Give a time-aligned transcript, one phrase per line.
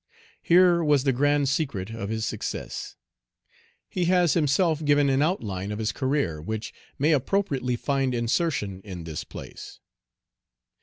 [0.41, 2.95] Here was the grand secret of his success.
[3.87, 9.03] He has himself given an outline of his career, which may appropriately find insertion in
[9.03, 9.79] this place.